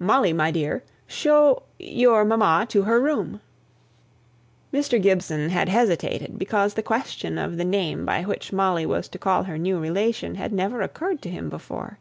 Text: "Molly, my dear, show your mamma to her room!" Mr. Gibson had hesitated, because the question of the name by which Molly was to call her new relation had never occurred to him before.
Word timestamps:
"Molly, 0.00 0.32
my 0.32 0.50
dear, 0.50 0.82
show 1.06 1.62
your 1.78 2.24
mamma 2.24 2.66
to 2.68 2.82
her 2.82 2.98
room!" 3.00 3.40
Mr. 4.74 5.00
Gibson 5.00 5.50
had 5.50 5.68
hesitated, 5.68 6.36
because 6.36 6.74
the 6.74 6.82
question 6.82 7.38
of 7.38 7.56
the 7.58 7.64
name 7.64 8.04
by 8.04 8.22
which 8.24 8.52
Molly 8.52 8.84
was 8.86 9.08
to 9.10 9.20
call 9.20 9.44
her 9.44 9.56
new 9.56 9.78
relation 9.78 10.34
had 10.34 10.52
never 10.52 10.82
occurred 10.82 11.22
to 11.22 11.30
him 11.30 11.48
before. 11.48 12.00